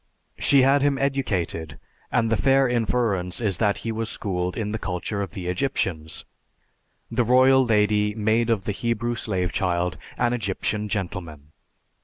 She 0.39 0.63
had 0.63 0.81
him 0.81 0.97
educated 0.97 1.77
and 2.11 2.31
the 2.31 2.35
fair 2.35 2.67
inference 2.67 3.39
is 3.39 3.59
that 3.59 3.77
he 3.85 3.91
was 3.91 4.09
schooled 4.09 4.57
in 4.57 4.71
the 4.71 4.79
culture 4.79 5.21
of 5.21 5.33
the 5.33 5.45
Egyptians. 5.47 6.25
The 7.11 7.23
royal 7.23 7.63
lady 7.63 8.15
made 8.15 8.49
of 8.49 8.65
the 8.65 8.71
Hebrew 8.71 9.13
slave 9.13 9.53
child 9.53 9.99
an 10.17 10.33
Egyptian 10.33 10.89
gentleman. 10.89 11.51